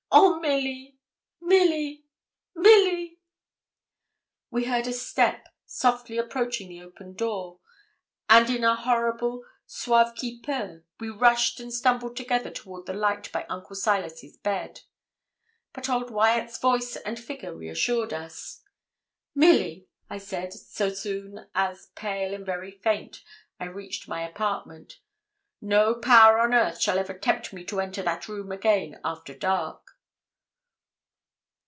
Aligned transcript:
'Oh, 0.13 0.41
Milly! 0.41 0.97
Milly! 1.39 2.03
Milly!' 2.53 3.19
We 4.49 4.65
heard 4.65 4.85
a 4.87 4.91
step 4.91 5.47
softly 5.65 6.17
approaching 6.17 6.67
the 6.67 6.81
open 6.81 7.13
door, 7.13 7.59
and, 8.29 8.49
in 8.49 8.65
a 8.65 8.75
horrible 8.75 9.45
sauve 9.65 10.13
qui 10.17 10.41
peut, 10.41 10.83
we 10.99 11.09
rushed 11.09 11.61
and 11.61 11.73
stumbled 11.73 12.17
together 12.17 12.49
toward 12.51 12.87
the 12.87 12.93
light 12.93 13.31
by 13.31 13.45
Uncle 13.45 13.75
Silas's 13.75 14.35
bed. 14.35 14.81
But 15.71 15.87
old 15.87 16.11
Wyat's 16.11 16.57
voice 16.57 16.97
and 16.97 17.17
figure 17.17 17.55
reassured 17.55 18.11
us. 18.11 18.63
'Milly,' 19.33 19.87
I 20.09 20.17
said, 20.17 20.51
so 20.51 20.89
soon 20.89 21.47
as, 21.55 21.87
pale 21.95 22.33
and 22.33 22.45
very 22.45 22.71
faint, 22.71 23.23
I 23.61 23.65
reached 23.67 24.09
my 24.09 24.23
apartment, 24.27 24.99
'no 25.61 25.95
power 25.95 26.39
on 26.39 26.53
earth 26.53 26.81
shall 26.81 26.99
ever 26.99 27.13
tempt 27.17 27.53
me 27.53 27.63
to 27.65 27.79
enter 27.79 28.03
that 28.03 28.27
room 28.27 28.51
again 28.51 28.99
after 29.05 29.33
dark.' 29.33 29.77